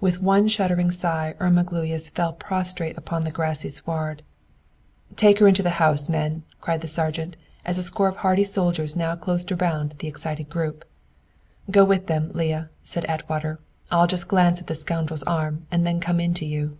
With 0.00 0.22
one 0.22 0.46
shuddering 0.46 0.92
sigh, 0.92 1.34
Irma 1.40 1.64
Gluyas 1.64 2.10
fell 2.10 2.32
prostrate 2.32 2.96
upon 2.96 3.24
the 3.24 3.32
grassy 3.32 3.68
sward. 3.68 4.22
"Take 5.16 5.40
her 5.40 5.48
into 5.48 5.64
the 5.64 5.70
house, 5.82 6.08
men," 6.08 6.44
cried 6.60 6.80
the 6.80 6.86
sergeant, 6.86 7.36
as 7.64 7.76
a 7.76 7.82
score 7.82 8.06
of 8.06 8.18
hardy 8.18 8.44
soldiers 8.44 8.94
now 8.94 9.16
closed 9.16 9.50
around 9.50 9.96
the 9.98 10.06
excited 10.06 10.48
group. 10.48 10.84
"Go 11.72 11.84
with 11.84 12.06
them, 12.06 12.30
Leah," 12.34 12.70
said 12.84 13.04
Atwater. 13.06 13.58
"I'll 13.90 14.06
just 14.06 14.28
glance 14.28 14.60
at 14.60 14.68
this 14.68 14.82
scoundrel's 14.82 15.24
arm, 15.24 15.66
and 15.72 15.84
then 15.84 15.98
come 15.98 16.20
in 16.20 16.34
to 16.34 16.46
you." 16.46 16.78